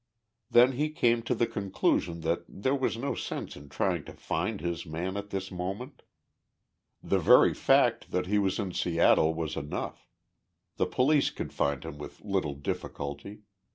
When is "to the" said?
1.21-1.45